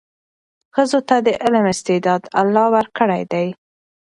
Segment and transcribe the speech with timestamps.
[0.75, 3.47] ښځو ته د علم استعداد الله ورکړی دی.